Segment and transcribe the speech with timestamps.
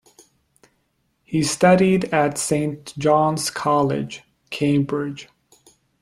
[1.23, 5.29] He studied at Saint John's College, Cambridge.